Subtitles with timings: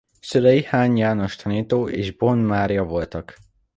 [0.19, 3.37] Szülei Haan János tanító és Boon Mária voltak.